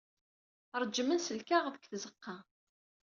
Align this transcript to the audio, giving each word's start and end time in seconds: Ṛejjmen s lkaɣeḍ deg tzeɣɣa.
Ṛejjmen 0.81 1.19
s 1.25 1.27
lkaɣeḍ 1.39 1.73
deg 1.75 1.85
tzeɣɣa. 1.87 2.37